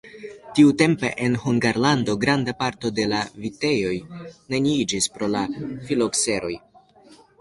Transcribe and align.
Tiutempe 0.53 1.07
en 1.25 1.33
Hungarlando 1.43 2.13
granda 2.23 2.53
parto 2.63 2.87
de 2.99 3.05
la 3.11 3.19
vitejoj 3.43 3.95
neniiĝis 4.55 5.11
pro 5.19 5.31
la 5.37 5.47
filokseroj. 5.91 6.55